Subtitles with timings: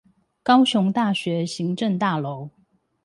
[0.41, 2.49] 高雄大學行政大樓